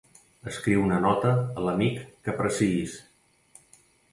[0.51, 2.97] Escriu una nota a l'amic que apreciïs.